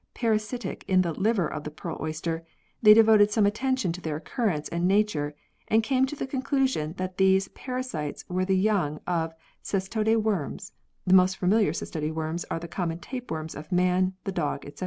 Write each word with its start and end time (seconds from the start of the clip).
10) 0.15 0.21
parasitic 0.29 0.83
in 0.87 1.03
the 1.03 1.13
"liver" 1.13 1.45
of 1.47 1.63
the 1.63 1.69
pearl 1.69 1.95
oyster, 2.01 2.43
they 2.81 2.91
devoted 2.91 3.29
some 3.29 3.45
attention 3.45 3.91
to 3.91 4.01
their 4.01 4.15
occurrence 4.15 4.67
and 4.69 4.87
nature, 4.87 5.35
and 5.67 5.83
came 5.83 6.07
to 6.07 6.15
the 6.15 6.25
conclusion 6.25 6.93
that 6.97 7.17
these 7.17 7.49
para 7.49 7.83
sites 7.83 8.25
were 8.27 8.43
the 8.43 8.57
young 8.57 8.99
of 9.05 9.31
cestode 9.61 10.17
worms 10.23 10.71
(the 11.05 11.13
most 11.13 11.37
familiar 11.37 11.71
cestode 11.71 12.15
worms 12.15 12.43
are 12.49 12.57
the 12.57 12.67
common 12.67 12.97
tapeworms 12.97 13.53
of 13.53 13.71
man, 13.71 14.15
the 14.23 14.31
dog, 14.31 14.65
etc.) 14.65 14.79